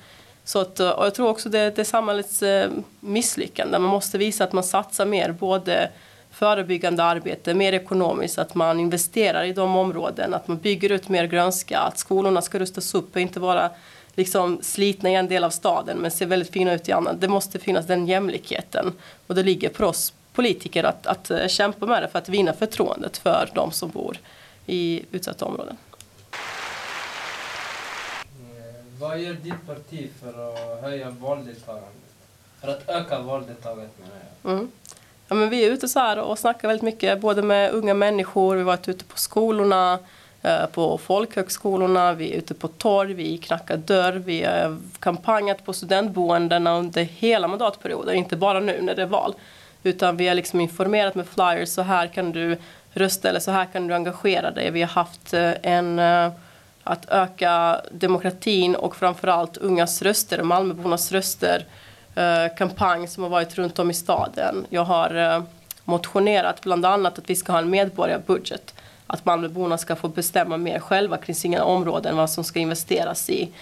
Så 0.45 0.61
att, 0.61 0.81
eh, 0.81 0.91
och 0.91 1.07
jag 1.07 1.15
tror 1.15 1.29
också 1.29 1.49
det, 1.49 1.77
det 1.77 1.83
är 1.83 1.85
samhällets 1.85 2.43
eh, 2.43 2.71
misslyckande. 3.01 3.79
Man 3.79 3.91
måste 3.91 4.19
visa 4.19 4.45
att 4.45 4.53
man 4.53 4.65
satsar 4.65 5.07
mer, 5.07 5.33
både 5.33 5.91
förebyggande 6.42 7.04
arbete, 7.04 7.54
mer 7.54 7.72
ekonomiskt, 7.72 8.38
att 8.38 8.54
man 8.54 8.80
investerar 8.80 9.44
i 9.44 9.52
de 9.52 9.76
områden, 9.76 10.34
att 10.34 10.49
man 10.49 10.58
bygger 10.58 10.92
ut 10.92 11.08
mer 11.08 11.25
grönska, 11.25 11.78
att 11.78 11.99
skolorna 11.99 12.42
ska 12.42 12.58
rustas 12.58 12.94
upp 12.94 13.14
och 13.14 13.20
inte 13.20 13.40
vara 13.40 13.70
liksom 14.14 14.58
slitna 14.62 15.11
i 15.11 15.14
en 15.14 15.28
del 15.28 15.44
av 15.44 15.50
staden 15.50 15.99
men 15.99 16.11
ser 16.11 16.26
väldigt 16.26 16.50
fina 16.50 16.72
ut 16.72 16.88
i 16.88 16.92
annan. 16.92 17.20
Det 17.20 17.28
måste 17.28 17.58
finnas 17.58 17.87
den 17.87 18.06
jämlikheten. 18.06 18.92
Och 19.26 19.34
det 19.34 19.42
ligger 19.42 19.68
på 19.68 19.87
oss 19.87 20.12
politiker 20.32 20.84
att, 20.84 21.06
att 21.06 21.30
eh, 21.30 21.46
kämpa 21.46 21.87
med 21.87 22.02
det 22.02 22.08
för 22.08 22.18
att 22.18 22.28
vinna 22.28 22.52
förtroendet 22.52 23.18
för 23.18 23.50
de 23.54 23.72
som 23.72 23.88
bor 23.88 24.16
i 24.66 25.02
utsatta 25.11 25.44
områden. 25.44 25.76
Eh, 26.32 26.38
vad 28.99 29.18
gör 29.20 29.34
ditt 29.34 29.66
parti 29.66 30.11
för 30.20 30.49
att 30.49 30.82
höja 30.82 31.11
valdeltagandet? 31.11 31.92
För 32.61 32.68
att 32.68 32.88
öka 32.88 33.18
valdeltagandet 33.18 33.99
menar 33.99 34.16
jag. 34.42 34.52
Mm. 34.52 34.70
Ja, 35.33 35.37
men 35.37 35.51
vi 35.51 35.65
är 35.65 35.71
ute 35.71 35.89
så 35.89 35.99
här 35.99 36.19
och 36.19 36.39
snackar 36.39 36.69
väldigt 36.69 36.83
mycket 36.83 37.21
både 37.21 37.43
med 37.43 37.71
unga 37.71 37.95
människor, 37.95 38.55
vi 38.55 38.61
har 38.61 38.67
varit 38.67 38.89
ute 38.89 39.05
på 39.05 39.19
skolorna, 39.19 39.99
eh, 40.43 40.67
på 40.67 40.99
folkhögskolorna, 40.99 42.12
vi 42.12 42.33
är 42.33 42.39
ute 42.39 42.55
på 42.55 42.69
torg, 42.69 43.15
vi 43.15 43.39
knackar 43.39 43.77
dörr, 43.77 44.12
vi 44.12 44.45
har 44.45 44.79
kampanjat 44.99 45.65
på 45.65 45.73
studentboendena 45.73 46.79
under 46.79 47.03
hela 47.03 47.49
mandatperioden, 47.49 48.15
inte 48.15 48.37
bara 48.37 48.61
nu 48.61 48.83
när 48.83 48.95
det 48.95 49.03
är 49.03 49.07
val. 49.07 49.35
Utan 49.83 50.17
vi 50.17 50.29
har 50.29 50.35
liksom 50.35 50.61
informerat 50.61 51.15
med 51.15 51.27
flyers, 51.27 51.69
så 51.69 51.83
här 51.83 52.07
kan 52.07 52.33
du 52.33 52.57
rösta 52.91 53.29
eller 53.29 53.41
så 53.41 53.51
här 53.51 53.65
kan 53.65 53.87
du 53.87 53.95
engagera 53.95 54.51
dig. 54.51 54.71
Vi 54.71 54.81
har 54.81 54.89
haft 54.89 55.35
eh, 55.35 55.53
en 55.62 55.99
eh, 55.99 56.31
att 56.83 57.07
öka 57.09 57.81
demokratin 57.91 58.75
och 58.75 58.97
framförallt 58.97 59.57
ungas 59.57 60.03
röster, 60.03 60.43
Malmöbornas 60.43 61.12
röster 61.12 61.65
Eh, 61.65 61.67
Eh, 62.14 62.54
kampanj 62.57 63.07
som 63.07 63.23
har 63.23 63.31
varit 63.31 63.59
runt 63.59 63.78
om 63.78 63.90
i 63.90 63.95
staden. 63.95 64.66
Jag 64.71 64.85
har 64.85 65.14
eh, 65.14 65.42
motionerat 65.85 66.61
bland 66.61 66.87
annat 66.87 67.19
att 67.19 67.31
vi 67.31 67.37
ska 67.37 67.52
ha 67.52 67.59
en 67.59 67.71
medborgarbudget. 67.71 68.75
Att 69.07 69.25
Malmöborna 69.25 69.78
ska 69.78 69.97
få 69.97 70.09
bestämma 70.09 70.57
mer 70.57 70.78
själva 70.78 71.16
kring 71.16 71.35
sina 71.35 71.64
områden, 71.64 72.16
vad 72.16 72.31
som 72.31 72.45
ska 72.45 72.59
investeras 72.59 73.31
i. 73.31 73.52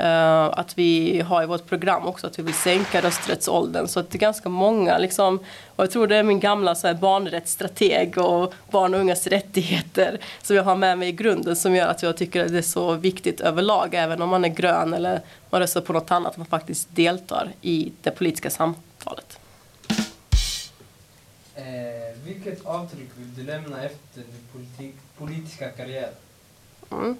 Uh, 0.00 0.58
att 0.58 0.78
vi 0.78 1.20
har 1.20 1.42
i 1.42 1.46
vårt 1.46 1.66
program 1.66 2.06
också 2.06 2.26
att 2.26 2.38
vi 2.38 2.42
vill 2.42 2.54
sänka 2.54 3.00
rösträttsåldern. 3.00 3.88
Så 3.88 4.00
att 4.00 4.10
det 4.10 4.16
är 4.16 4.20
ganska 4.20 4.48
många 4.48 4.98
liksom, 4.98 5.38
och 5.76 5.84
jag 5.84 5.90
tror 5.90 6.06
det 6.06 6.16
är 6.16 6.22
min 6.22 6.40
gamla 6.40 6.74
så 6.74 6.86
här, 6.86 6.94
barnrättsstrateg 6.94 8.18
och 8.18 8.54
barn 8.70 8.94
och 8.94 9.00
ungas 9.00 9.26
rättigheter 9.26 10.18
som 10.42 10.56
jag 10.56 10.64
har 10.64 10.76
med 10.76 10.98
mig 10.98 11.08
i 11.08 11.12
grunden 11.12 11.56
som 11.56 11.74
gör 11.74 11.88
att 11.88 12.02
jag 12.02 12.16
tycker 12.16 12.44
att 12.44 12.52
det 12.52 12.58
är 12.58 12.62
så 12.62 12.94
viktigt 12.94 13.40
överlag, 13.40 13.94
även 13.94 14.22
om 14.22 14.28
man 14.28 14.44
är 14.44 14.48
grön 14.48 14.94
eller 14.94 15.20
man 15.50 15.60
röstar 15.60 15.80
på 15.80 15.92
något 15.92 16.10
annat, 16.10 16.32
att 16.32 16.36
man 16.36 16.46
faktiskt 16.46 16.88
deltar 16.96 17.52
i 17.62 17.92
det 18.02 18.10
politiska 18.10 18.50
samtalet. 18.50 19.38
Eh, 21.54 21.64
vilket 22.24 22.66
avtryck 22.66 23.08
vill 23.16 23.34
du 23.34 23.42
lämna 23.42 23.82
efter 23.82 24.20
din 24.20 24.46
politik, 24.52 24.94
politiska 25.18 25.68
karriär? 25.68 26.10
Mm. 26.90 27.16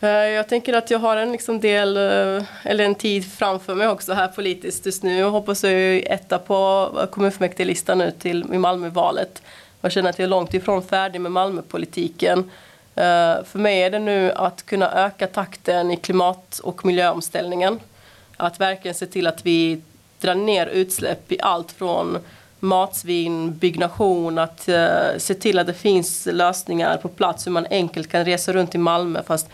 Eh, 0.00 0.08
jag 0.10 0.48
tänker 0.48 0.72
att 0.72 0.90
jag 0.90 0.98
har 0.98 1.16
en 1.16 1.32
liksom 1.32 1.60
del, 1.60 1.96
eh, 1.96 2.44
eller 2.62 2.84
en 2.84 2.94
tid 2.94 3.32
framför 3.32 3.74
mig 3.74 3.88
också 3.88 4.12
här 4.12 4.28
politiskt 4.28 4.86
just 4.86 5.02
nu. 5.02 5.18
Jag 5.18 5.30
hoppas 5.30 5.64
jag 5.64 5.72
är 5.72 6.12
etta 6.12 6.38
på 6.38 6.90
eh, 7.00 7.06
kommunfullmäktigelistan 7.06 7.98
nu 7.98 8.10
till 8.10 8.44
i 8.52 8.58
Malmövalet. 8.58 9.42
Jag 9.80 9.92
känner 9.92 10.10
att 10.10 10.18
jag 10.18 10.24
är 10.24 10.30
långt 10.30 10.54
ifrån 10.54 10.82
färdig 10.82 11.20
med 11.20 11.32
Malmöpolitiken. 11.32 12.50
För 13.44 13.58
mig 13.58 13.82
är 13.82 13.90
det 13.90 13.98
nu 13.98 14.32
att 14.32 14.66
kunna 14.66 14.92
öka 14.92 15.26
takten 15.26 15.90
i 15.90 15.96
klimat 15.96 16.58
och 16.58 16.84
miljöomställningen. 16.84 17.80
Att 18.36 18.60
verkligen 18.60 18.94
se 18.94 19.06
till 19.06 19.26
att 19.26 19.46
vi 19.46 19.80
drar 20.20 20.34
ner 20.34 20.66
utsläpp 20.66 21.32
i 21.32 21.40
allt 21.40 21.72
från 21.72 22.18
matsvinn, 22.60 23.58
byggnation, 23.58 24.38
att 24.38 24.68
se 25.16 25.34
till 25.34 25.58
att 25.58 25.66
det 25.66 25.74
finns 25.74 26.28
lösningar 26.32 26.96
på 26.96 27.08
plats 27.08 27.46
hur 27.46 27.52
man 27.52 27.66
enkelt 27.70 28.08
kan 28.08 28.24
resa 28.24 28.52
runt 28.52 28.74
i 28.74 28.78
Malmö 28.78 29.22
fast 29.22 29.48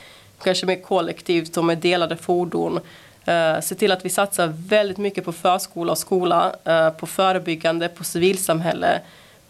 kanske 0.45 0.67
mer 0.67 0.83
kollektivt 0.83 1.57
och 1.57 1.65
med 1.65 1.79
delade 1.79 2.17
fordon. 2.17 2.81
Uh, 3.29 3.61
se 3.61 3.75
till 3.75 3.93
att 3.93 4.05
vi 4.05 4.11
satsar 4.11 4.53
väldigt 4.69 4.99
mycket 4.99 5.25
på 5.25 5.33
förskola 5.33 5.93
och 5.93 5.99
skola, 5.99 6.53
uh, 6.69 6.91
på 6.91 7.07
förebyggande, 7.07 7.89
på 7.89 8.05
civilsamhälle. 8.05 9.01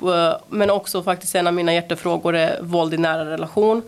Uh, 0.03 0.35
men 0.49 0.71
också 0.71 1.03
faktiskt 1.03 1.35
en 1.35 1.47
av 1.47 1.55
mina 1.55 1.75
hjärtefrågor 1.75 2.37
är 2.37 2.63
våld 2.63 2.95
i 2.95 2.97
nära 2.97 3.31
relation. 3.31 3.83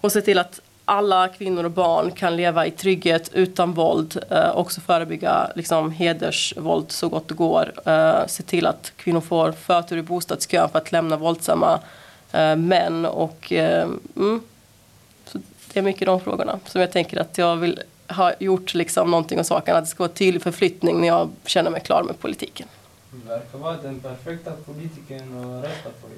Och 0.00 0.12
se 0.12 0.20
till 0.20 0.38
att 0.38 0.60
alla 0.84 1.28
kvinnor 1.28 1.64
och 1.64 1.70
barn 1.70 2.10
kan 2.10 2.36
leva 2.36 2.66
i 2.66 2.70
trygghet 2.70 3.30
utan 3.32 3.72
våld. 3.72 4.24
Uh, 4.32 4.56
också 4.56 4.80
förebygga 4.80 5.50
liksom, 5.54 5.90
hedersvåld 5.90 6.92
så 6.92 7.08
gott 7.08 7.28
det 7.28 7.34
går. 7.34 7.72
Se 8.26 8.42
till 8.42 8.66
att 8.66 8.92
kvinnor 8.96 9.20
får 9.20 9.52
förtur 9.52 9.98
i 9.98 10.02
bostadskön 10.02 10.68
för 10.68 10.78
att 10.78 10.92
lämna 10.92 11.16
våldsamma 11.16 11.80
män. 12.56 13.06
Och, 13.06 13.52
mm, 13.52 14.40
det 15.74 15.80
är 15.80 15.84
mycket 15.84 16.06
de 16.06 16.20
frågorna 16.20 16.60
som 16.66 16.80
jag 16.80 16.92
tänker 16.92 17.20
att 17.20 17.38
jag 17.38 17.56
vill 17.56 17.80
ha 18.08 18.32
gjort 18.38 18.74
liksom 18.74 19.10
någonting 19.10 19.40
åt 19.40 19.46
saken. 19.46 19.76
Att 19.76 19.84
det 19.84 19.90
ska 19.90 20.02
vara 20.02 20.12
tydlig 20.12 20.42
förflyttning 20.42 21.00
när 21.00 21.08
jag 21.08 21.30
känner 21.46 21.70
mig 21.70 21.80
klar 21.80 22.02
med 22.02 22.20
politiken. 22.20 22.68
Du 23.10 23.28
verkar 23.28 23.58
vara 23.58 23.76
den 23.76 24.00
perfekta 24.00 24.50
politikern 24.66 25.56
att 25.56 25.64
rösta 25.64 25.88
på. 25.88 26.08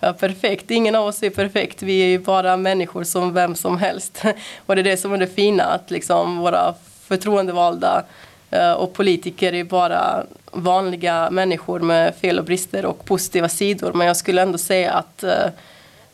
Ja, 0.00 0.12
perfekt. 0.12 0.70
Ingen 0.70 0.94
av 0.94 1.06
oss 1.06 1.22
är 1.22 1.30
perfekt. 1.30 1.82
Vi 1.82 2.02
är 2.02 2.06
ju 2.06 2.18
bara 2.18 2.56
människor 2.56 3.04
som 3.04 3.34
vem 3.34 3.54
som 3.54 3.78
helst. 3.78 4.22
Och 4.66 4.74
det 4.74 4.80
är 4.80 4.84
det 4.84 4.96
som 4.96 5.12
är 5.12 5.18
det 5.18 5.26
fina, 5.26 5.64
att 5.64 5.90
liksom 5.90 6.38
våra 6.38 6.74
förtroendevalda 7.02 8.04
eh, 8.50 8.72
och 8.72 8.92
politiker 8.92 9.52
är 9.52 9.64
bara 9.64 10.26
vanliga 10.52 11.30
människor 11.30 11.80
med 11.80 12.14
fel 12.14 12.38
och 12.38 12.44
brister 12.44 12.86
och 12.86 13.04
positiva 13.04 13.48
sidor. 13.48 13.92
Men 13.92 14.06
jag 14.06 14.16
skulle 14.16 14.42
ändå 14.42 14.58
säga 14.58 14.92
att 14.92 15.22
Eh, 15.22 15.50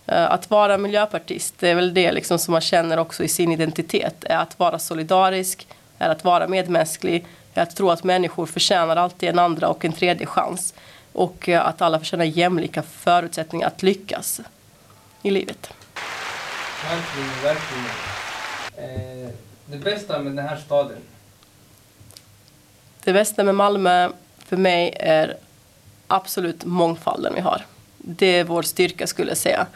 att 0.06 0.50
vara 0.50 0.78
miljöpartist, 0.78 1.54
det 1.58 1.68
är 1.68 1.74
väl 1.74 1.94
det 1.94 2.12
liksom 2.12 2.38
som 2.38 2.52
man 2.52 2.60
känner 2.60 2.98
också 2.98 3.24
i 3.24 3.28
sin 3.28 3.52
identitet. 3.52 4.24
Är 4.24 4.36
att 4.36 4.58
vara 4.58 4.78
solidarisk, 4.78 5.66
är 5.98 6.08
att 6.08 6.24
vara 6.24 6.48
medmänsklig, 6.48 7.26
är 7.54 7.62
att 7.62 7.76
tro 7.76 7.90
att 7.90 8.04
människor 8.04 8.46
förtjänar 8.46 8.96
alltid 8.96 9.28
en 9.28 9.38
andra 9.38 9.68
och 9.68 9.84
en 9.84 9.92
tredje 9.92 10.26
chans. 10.26 10.74
Och 11.12 11.48
eh, 11.48 11.66
att 11.66 11.82
alla 11.82 11.98
förtjänar 11.98 12.24
jämlika 12.24 12.82
förutsättningar 12.82 13.66
att 13.66 13.82
lyckas 13.82 14.40
i 15.22 15.30
livet. 15.30 15.72
Verkligen, 16.90 17.42
verkligen. 17.42 17.84
Eh, 18.76 19.30
det 19.66 19.76
bästa 19.76 20.18
med 20.18 20.32
den 20.36 20.46
här 20.46 20.56
staden? 20.56 20.98
Det 23.04 23.12
bästa 23.12 23.44
med 23.44 23.54
Malmö 23.54 24.10
för 24.38 24.56
mig 24.56 24.96
är 25.00 25.36
absolut 26.06 26.64
mångfalden 26.64 27.34
vi 27.34 27.40
har. 27.40 27.66
Det 27.96 28.26
är 28.26 28.44
vår 28.44 28.62
styrka 28.62 29.06
skulle 29.06 29.30
jag 29.30 29.38
säga. 29.38 29.66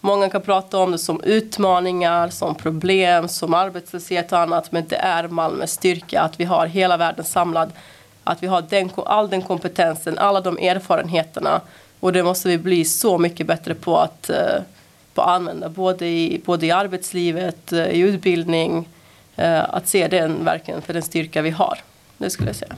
Många 0.00 0.30
kan 0.30 0.42
prata 0.42 0.78
om 0.78 0.90
det 0.90 0.98
som 0.98 1.20
utmaningar, 1.22 2.28
som 2.28 2.54
problem, 2.54 3.28
som 3.28 3.54
arbetslöshet 3.54 4.32
och 4.32 4.38
annat. 4.38 4.72
Men 4.72 4.86
det 4.88 4.96
är 4.96 5.28
Malmös 5.28 5.72
styrka 5.72 6.20
att 6.20 6.40
vi 6.40 6.44
har 6.44 6.66
hela 6.66 6.96
världen 6.96 7.24
samlad. 7.24 7.72
Att 8.24 8.42
vi 8.42 8.46
har 8.46 8.62
den, 8.62 8.90
all 8.96 9.30
den 9.30 9.42
kompetensen, 9.42 10.18
alla 10.18 10.40
de 10.40 10.58
erfarenheterna. 10.58 11.60
Och 12.00 12.12
det 12.12 12.22
måste 12.22 12.48
vi 12.48 12.58
bli 12.58 12.84
så 12.84 13.18
mycket 13.18 13.46
bättre 13.46 13.74
på 13.74 13.98
att, 13.98 14.30
eh, 14.30 14.62
på 15.14 15.22
att 15.22 15.28
använda. 15.28 15.68
Både 15.68 16.06
i, 16.06 16.42
både 16.44 16.66
i 16.66 16.70
arbetslivet, 16.70 17.72
eh, 17.72 17.86
i 17.86 17.98
utbildning. 17.98 18.88
Eh, 19.36 19.74
att 19.74 19.88
se 19.88 20.08
den 20.08 20.44
verkligen 20.44 20.82
för 20.82 20.92
den 20.92 21.02
styrka 21.02 21.42
vi 21.42 21.50
har. 21.50 21.78
Det 22.18 22.30
skulle 22.30 22.48
jag 22.48 22.56
säga. 22.56 22.74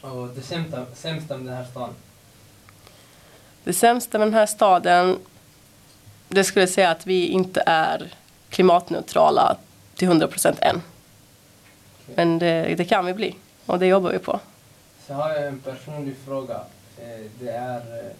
Och 0.00 0.28
det 0.28 0.42
sämsta, 0.42 0.86
sämsta 0.94 1.36
med 1.36 1.46
den 1.46 1.56
här 1.56 1.64
staden? 1.70 1.94
Det 3.64 3.72
sämsta 3.72 4.18
med 4.18 4.26
den 4.26 4.34
här 4.34 4.46
staden 4.46 5.18
det 6.34 6.44
skulle 6.44 6.66
säga 6.66 6.90
att 6.90 7.06
vi 7.06 7.26
inte 7.26 7.62
är 7.66 8.12
klimatneutrala 8.50 9.56
till 9.94 10.08
100 10.08 10.28
procent 10.28 10.58
än. 10.60 10.82
Men 12.14 12.38
det, 12.38 12.74
det, 12.74 12.84
kan 12.84 13.06
vi 13.06 13.14
bli 13.14 13.34
och 13.66 13.78
det 13.78 13.86
jobbar 13.86 14.10
vi 14.10 14.18
på. 14.18 14.40
Så 15.06 15.14
har 15.14 15.30
jag 15.30 15.46
en 15.46 15.60
personlig 15.60 16.16
fråga. 16.26 16.60
Eh, 16.98 17.30
det 17.40 17.50
är 17.50 18.06
eh, 18.06 18.12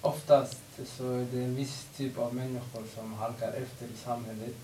oftast 0.00 0.60
så 0.86 1.12
är 1.12 1.26
det 1.32 1.38
en 1.38 1.56
viss 1.56 1.86
typ 1.96 2.18
av 2.18 2.34
människor 2.34 2.82
som 2.94 3.12
halkar 3.12 3.48
efter 3.48 3.86
i 3.86 3.96
samhället 4.04 4.56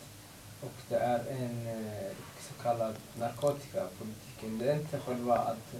och 0.61 0.73
det 0.89 0.97
är 0.97 1.21
en 1.31 1.67
eh, 1.67 2.13
så 2.41 2.63
kallad 2.63 2.95
narkotikapolitiken. 3.19 4.59
Det 4.59 4.71
är 4.71 4.75
inte 4.75 4.99
själva 4.99 5.35
att 5.35 5.75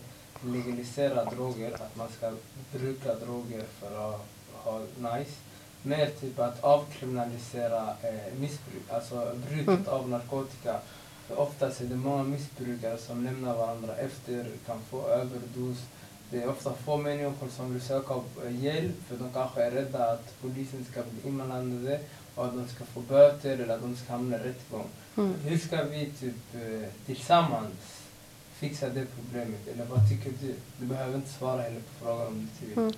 legalisera 0.45 1.25
droger, 1.25 1.75
att 1.75 1.97
man 1.97 2.09
ska 2.09 2.33
bruka 2.73 3.15
droger 3.15 3.65
för 3.81 4.15
att 4.15 4.21
ha 4.65 4.79
nice 4.79 5.33
mer 5.87 6.11
typ 6.21 6.39
att 6.39 6.65
avkriminalisera 6.65 7.89
eh, 8.03 8.39
missbruk, 8.41 8.83
alltså 8.91 9.37
bruket 9.49 9.69
mm. 9.69 9.89
av 9.89 10.09
narkotika. 10.09 10.77
För 11.29 11.39
oftast 11.39 11.81
är 11.81 11.85
det 11.85 11.97
många 11.97 12.23
missbrukare 12.23 12.99
som 12.99 13.25
lämnar 13.25 13.55
varandra 13.55 13.97
efter, 13.97 14.47
kan 14.67 14.81
få 14.91 15.09
överdos. 15.09 15.77
Det 16.31 16.43
är 16.43 16.49
ofta 16.49 16.73
få 16.73 16.97
människor 16.97 17.49
som 17.49 17.73
vill 17.73 17.83
söka 17.83 18.15
eh, 18.15 18.65
hjälp 18.65 18.95
för 19.09 19.17
de 19.17 19.33
kanske 19.33 19.63
är 19.63 19.71
rädda 19.71 20.13
att 20.13 20.35
polisen 20.41 20.87
ska 20.91 21.03
bli 21.03 21.29
inblandade 21.31 22.01
och 22.35 22.45
att 22.45 22.55
de 22.55 22.69
ska 22.69 22.85
få 22.85 23.01
böter 23.01 23.59
eller 23.59 23.75
att 23.75 23.83
de 23.83 23.97
ska 23.97 24.13
hamna 24.13 24.37
i 24.37 24.39
rättegång. 24.39 24.87
Mm. 25.17 25.35
Hur 25.45 25.59
ska 25.59 25.85
vi 25.85 26.11
typ 26.21 26.55
eh, 26.55 26.91
tillsammans 27.07 27.96
fixa 28.61 28.89
det 28.89 29.07
problemet? 29.17 29.69
Eller 29.75 29.85
vad 29.85 30.09
tycker 30.09 30.31
du? 30.41 30.55
Du 30.79 30.87
behöver 30.87 31.15
inte 31.15 31.31
svara 31.31 31.63
heller 31.63 31.81
på 31.81 32.05
frågan 32.05 32.27
om 32.27 32.49
du 32.61 32.67
vill. 32.67 32.79
Mm. 32.79 32.93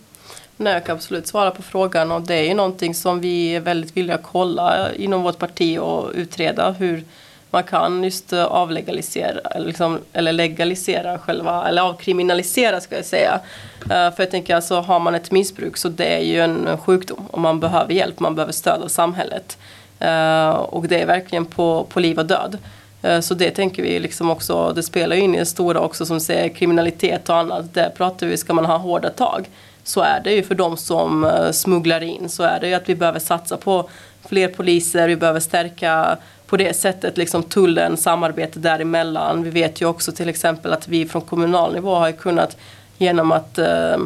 Nej, 0.56 0.72
jag 0.72 0.84
kan 0.84 0.96
absolut 0.96 1.26
svara 1.26 1.50
på 1.50 1.62
frågan 1.62 2.12
och 2.12 2.22
det 2.22 2.34
är 2.34 2.42
ju 2.42 2.54
någonting 2.54 2.94
som 2.94 3.20
vi 3.20 3.56
är 3.56 3.60
väldigt 3.60 3.96
villiga 3.96 4.14
att 4.14 4.22
kolla 4.22 4.88
eh, 4.88 5.04
inom 5.04 5.22
vårt 5.22 5.38
parti 5.38 5.78
och 5.78 6.10
utreda 6.14 6.70
hur 6.70 7.04
man 7.50 7.62
kan 7.62 8.04
just 8.04 8.32
eh, 8.32 8.44
avlegalisera 8.44 9.40
eller, 9.50 9.66
liksom, 9.66 9.98
eller 10.12 10.32
legalisera 10.32 11.18
själva, 11.18 11.68
eller 11.68 11.82
avkriminalisera 11.82 12.80
ska 12.80 12.96
jag 12.96 13.04
säga. 13.04 13.40
Uh, 13.82 13.88
för 13.88 14.14
jag 14.18 14.30
tänker 14.30 14.54
alltså 14.54 14.80
har 14.80 15.00
man 15.00 15.14
ett 15.14 15.30
missbruk 15.30 15.76
så 15.76 15.88
det 15.88 16.16
är 16.16 16.24
ju 16.24 16.40
en 16.40 16.78
sjukdom 16.78 17.26
och 17.26 17.40
man 17.40 17.60
behöver 17.60 17.94
hjälp, 17.94 18.20
man 18.20 18.34
behöver 18.34 18.52
stöd 18.52 18.82
av 18.82 18.88
samhället. 18.88 19.58
Uh, 20.02 20.50
och 20.50 20.88
det 20.88 21.00
är 21.00 21.06
verkligen 21.06 21.46
på, 21.46 21.86
på 21.88 22.00
liv 22.00 22.18
och 22.18 22.26
död. 22.26 22.58
Eh, 23.02 23.20
så 23.20 23.34
det 23.34 23.50
tänker 23.50 23.82
vi 23.82 23.98
liksom 23.98 24.30
också, 24.30 24.72
det 24.72 24.82
spelar 24.82 25.16
ju 25.16 25.22
in 25.22 25.34
i 25.34 25.38
det 25.38 25.46
stora 25.46 25.80
också 25.80 26.06
som 26.06 26.20
säger 26.20 26.48
kriminalitet 26.48 27.28
och 27.28 27.36
annat. 27.36 27.74
Där 27.74 27.90
pratar 27.90 28.26
vi, 28.26 28.36
ska 28.36 28.54
man 28.54 28.64
ha 28.64 28.76
hårda 28.76 29.10
tag 29.10 29.48
så 29.84 30.00
är 30.00 30.20
det 30.20 30.32
ju 30.32 30.42
för 30.42 30.54
de 30.54 30.76
som 30.76 31.24
eh, 31.24 31.50
smugglar 31.50 32.02
in 32.02 32.28
så 32.28 32.42
är 32.42 32.60
det 32.60 32.68
ju 32.68 32.74
att 32.74 32.88
vi 32.88 32.94
behöver 32.94 33.18
satsa 33.18 33.56
på 33.56 33.90
fler 34.28 34.48
poliser, 34.48 35.08
vi 35.08 35.16
behöver 35.16 35.40
stärka 35.40 36.16
på 36.46 36.56
det 36.56 36.76
sättet 36.76 37.16
liksom 37.16 37.42
tullen, 37.42 37.96
samarbete 37.96 38.58
däremellan. 38.58 39.42
Vi 39.42 39.50
vet 39.50 39.80
ju 39.80 39.86
också 39.86 40.12
till 40.12 40.28
exempel 40.28 40.72
att 40.72 40.88
vi 40.88 41.06
från 41.06 41.22
kommunal 41.22 41.74
nivå 41.74 41.94
har 41.94 42.12
kunnat 42.12 42.56
genom 42.98 43.32
att 43.32 43.58
eh, 43.58 43.96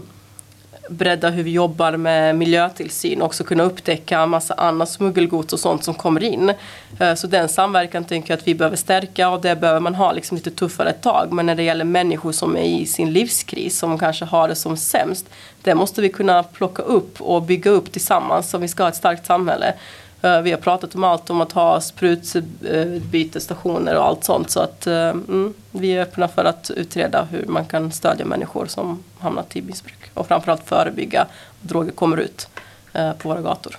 bredda 0.93 1.31
hur 1.31 1.43
vi 1.43 1.51
jobbar 1.51 1.97
med 1.97 2.37
miljötillsyn 2.37 3.23
och 3.23 3.27
också 3.27 3.45
kunna 3.45 3.63
upptäcka 3.63 4.27
massa 4.27 4.55
annat 4.55 4.89
smuggelgods 4.89 5.53
och 5.53 5.61
sånt 5.61 5.85
som 5.85 5.95
kommer 5.95 6.23
in. 6.23 6.53
Eh, 7.01 7.15
så 7.15 7.27
den 7.27 7.49
samverkan 7.49 8.05
tänker 8.05 8.33
jag 8.33 8.39
att 8.39 8.49
vi 8.49 8.55
behöver 8.55 8.77
stärka 8.77 9.29
och 9.29 9.41
det 9.41 9.57
behöver 9.57 9.81
man 9.81 9.95
ha 9.95 10.13
liksom 10.13 10.37
lite 10.37 10.51
tuffare 10.51 10.93
tag. 10.93 11.33
Men 11.33 11.47
när 11.47 11.55
det 11.55 11.63
gäller 11.63 11.85
människor 11.85 12.33
som 12.33 12.57
är 12.57 12.63
i 12.63 12.87
sin 12.87 13.13
livskris, 13.13 13.79
som 13.79 13.99
kanske 13.99 14.25
har 14.25 14.49
det 14.49 14.55
som 14.55 14.77
sämst, 14.77 15.27
det 15.63 15.75
måste 15.75 16.03
vi 16.03 16.09
kunna 16.09 16.43
plocka 16.43 16.83
upp 16.83 17.21
och 17.21 17.43
bygga 17.43 17.71
upp 17.71 17.93
tillsammans 17.93 18.55
om 18.55 18.61
vi 18.61 18.69
ska 18.69 18.83
ha 18.83 18.89
ett 18.89 18.97
starkt 18.97 19.27
samhälle. 19.27 19.75
Eh, 20.23 20.41
vi 20.41 20.51
har 20.51 20.59
pratat 20.59 20.95
om 20.95 21.05
allt 21.05 21.31
om 21.31 21.41
att 21.41 21.53
ha 21.53 21.81
sprutbytesstationer 21.81 23.97
och 23.97 24.05
allt 24.05 24.25
sånt. 24.25 24.51
Så 24.51 24.61
att 24.61 24.87
eh, 24.87 25.09
mm, 25.09 25.55
vi 25.71 25.91
är 25.91 26.03
öppna 26.03 26.29
för 26.29 26.45
att 26.45 26.71
utreda 26.71 27.25
hur 27.25 27.47
man 27.47 27.65
kan 27.65 27.93
stödja 27.93 28.25
människor 28.25 28.67
som 28.67 29.03
hamnat 29.19 29.57
i 29.57 29.63
missbruk. 29.63 30.11
Och 30.15 30.27
framförallt 30.27 30.65
förebygga 30.65 31.23
att 31.23 31.29
droger 31.61 31.93
kommer 31.93 32.17
ut 32.17 32.49
eh, 32.93 33.13
på 33.13 33.29
våra 33.29 33.41
gator. 33.41 33.79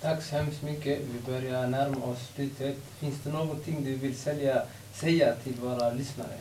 Tack 0.00 0.22
så 0.22 0.36
hemskt 0.36 0.62
mycket. 0.62 0.98
Vi 0.98 1.32
börjar 1.32 1.66
närma 1.66 2.06
oss 2.06 2.18
slutet. 2.34 2.76
Finns 3.00 3.16
det 3.24 3.30
någonting 3.30 3.84
du 3.84 3.94
vill 3.94 4.16
säga, 4.16 4.62
säga 4.94 5.32
till 5.44 5.54
våra 5.54 5.90
lyssnare? 5.90 6.34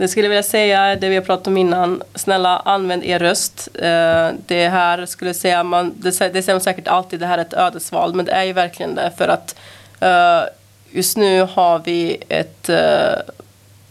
Det 0.00 0.08
skulle 0.08 0.26
jag 0.26 0.30
vilja 0.30 0.42
säga, 0.42 0.96
det 0.96 1.08
vi 1.08 1.14
har 1.14 1.22
pratat 1.22 1.46
om 1.46 1.56
innan, 1.56 2.02
snälla 2.14 2.58
använd 2.58 3.04
er 3.04 3.18
röst. 3.18 3.68
Eh, 3.74 4.28
det 4.46 4.68
här 4.68 5.06
skulle 5.06 5.34
säga, 5.34 5.62
man, 5.62 5.94
det, 5.96 6.10
det 6.10 6.42
säger 6.42 6.54
man 6.54 6.60
säkert 6.60 6.88
alltid, 6.88 7.20
det 7.20 7.26
här 7.26 7.38
är 7.38 7.42
ett 7.42 7.52
ödesval, 7.52 8.14
men 8.14 8.24
det 8.24 8.32
är 8.32 8.44
ju 8.44 8.52
verkligen 8.52 8.94
det 8.94 9.12
för 9.16 9.28
att 9.28 9.56
eh, 10.00 10.40
just 10.90 11.16
nu 11.16 11.42
har 11.42 11.78
vi 11.78 12.16
ett 12.28 12.68
eh, 12.68 13.34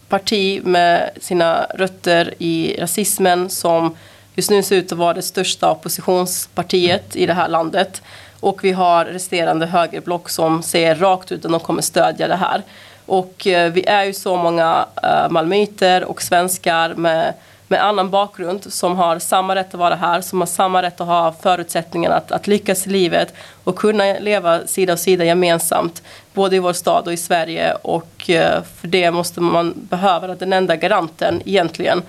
parti 0.08 0.60
med 0.64 1.10
sina 1.20 1.66
rötter 1.74 2.34
i 2.38 2.76
rasismen 2.78 3.50
som 3.50 3.96
just 4.34 4.50
nu 4.50 4.62
ser 4.62 4.76
ut 4.76 4.92
att 4.92 4.98
vara 4.98 5.14
det 5.14 5.22
största 5.22 5.70
oppositionspartiet 5.70 7.16
i 7.16 7.26
det 7.26 7.34
här 7.34 7.48
landet. 7.48 8.02
Och 8.40 8.64
vi 8.64 8.72
har 8.72 9.04
resterande 9.04 9.66
högerblock 9.66 10.28
som 10.28 10.62
säger 10.62 10.94
rakt 10.94 11.32
ut 11.32 11.44
att 11.44 11.50
de 11.50 11.60
kommer 11.60 11.82
stödja 11.82 12.28
det 12.28 12.36
här. 12.36 12.62
Och 13.10 13.46
eh, 13.46 13.72
vi 13.72 13.84
är 13.86 14.04
ju 14.04 14.12
så 14.12 14.36
många 14.36 14.86
eh, 15.02 15.30
malmöiter 15.30 16.04
och 16.04 16.22
svenskar 16.22 16.94
med, 16.94 17.34
med 17.68 17.84
annan 17.84 18.10
bakgrund 18.10 18.72
som 18.72 18.96
har 18.96 19.18
samma 19.18 19.54
rätt 19.54 19.74
att 19.74 19.80
vara 19.80 19.94
här, 19.94 20.20
som 20.20 20.40
har 20.40 20.46
samma 20.46 20.82
rätt 20.82 21.00
att 21.00 21.06
ha 21.06 21.32
förutsättningarna 21.32 22.16
att, 22.16 22.32
att 22.32 22.46
lyckas 22.46 22.86
i 22.86 22.90
livet 22.90 23.34
och 23.64 23.76
kunna 23.76 24.04
leva 24.04 24.66
sida 24.66 24.92
vid 24.92 25.00
sida 25.00 25.24
gemensamt, 25.24 26.02
både 26.34 26.56
i 26.56 26.58
vår 26.58 26.72
stad 26.72 27.06
och 27.06 27.12
i 27.12 27.16
Sverige. 27.16 27.74
Och 27.82 28.30
eh, 28.30 28.62
för 28.62 28.88
det 28.88 29.10
måste 29.10 29.40
man 29.40 29.74
behöva 29.76 30.26
den 30.26 30.52
enda 30.52 30.76
garanten 30.76 31.42
egentligen 31.44 32.02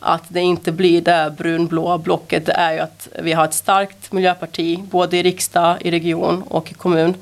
att 0.00 0.24
det 0.28 0.40
inte 0.40 0.72
blir 0.72 1.00
det 1.00 1.34
brunblåa 1.38 1.98
blocket, 1.98 2.46
det 2.46 2.52
är 2.52 2.72
ju 2.72 2.78
att 2.78 3.08
vi 3.22 3.32
har 3.32 3.44
ett 3.44 3.54
starkt 3.54 4.12
miljöparti, 4.12 4.78
både 4.90 5.16
i 5.16 5.22
riksdag, 5.22 5.76
i 5.80 5.90
region 5.90 6.42
och 6.48 6.70
i 6.70 6.74
kommun 6.74 7.14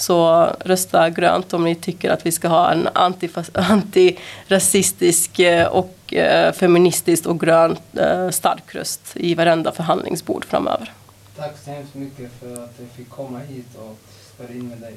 så 0.00 0.50
rösta 0.60 1.10
grönt 1.10 1.52
om 1.52 1.64
ni 1.64 1.74
tycker 1.74 2.10
att 2.10 2.26
vi 2.26 2.32
ska 2.32 2.48
ha 2.48 2.72
en 2.72 2.88
antirasistisk 2.92 5.38
eh, 5.38 5.66
och 5.66 6.14
eh, 6.14 6.52
feministisk 6.52 7.26
och 7.26 7.40
grön 7.40 7.76
eh, 7.92 8.30
stark 8.30 8.74
röst 8.74 9.00
i 9.14 9.34
varenda 9.34 9.72
förhandlingsbord 9.72 10.44
framöver. 10.44 10.92
Tack 11.36 11.58
så 11.64 11.70
hemskt 11.70 11.94
mycket 11.94 12.30
för 12.40 12.52
att 12.52 12.74
jag 12.78 12.88
fick 12.96 13.10
komma 13.10 13.38
hit 13.38 13.76
och 13.76 13.98
spela 14.34 14.50
in 14.50 14.68
med 14.68 14.78
dig. 14.78 14.94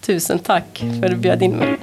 Tusen 0.00 0.38
tack 0.38 0.84
för 1.00 1.04
att 1.04 1.10
du 1.10 1.16
bjöd 1.16 1.42
in 1.42 1.56
mig. 1.56 1.78